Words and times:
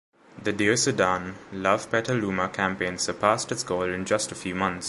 The 0.41 0.51
"Dear 0.51 0.77
Sudan, 0.77 1.35
Love 1.51 1.91
Petaluma," 1.91 2.49
campaign 2.49 2.97
surpassed 2.97 3.51
its 3.51 3.61
goal 3.63 3.83
in 3.83 4.03
just 4.03 4.31
a 4.31 4.35
few 4.35 4.55
months. 4.55 4.79